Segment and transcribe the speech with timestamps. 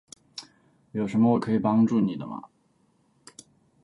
[0.93, 2.41] 有什么我可以帮助你的吗？